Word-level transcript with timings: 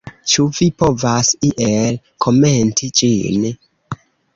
Ĉu 0.31 0.45
vi 0.59 0.69
povas 0.83 1.29
iel 1.51 2.03
komenti 2.27 2.95
ĝin? 3.03 3.51